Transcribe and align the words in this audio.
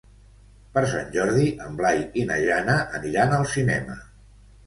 Per 0.77 0.81
Sant 0.93 1.11
Jordi 1.15 1.43
en 1.65 1.75
Blai 1.81 2.01
i 2.23 2.25
na 2.31 2.39
Jana 2.47 2.79
aniran 3.01 3.35
al 3.41 3.47
cinema. 3.55 3.99